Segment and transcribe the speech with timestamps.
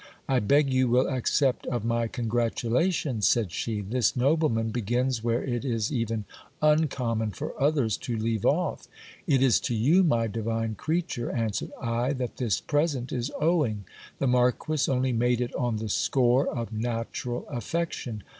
[0.27, 5.63] I beg you will accept of my congratulations, said she; this nobleman begins where it
[5.63, 6.25] is even
[6.59, 8.87] uncommon for others to leave off.
[9.27, 13.85] It is to you, my divine creature, answered I, that this present is owing;
[14.17, 18.23] the marquis only made it on the score of natural affection.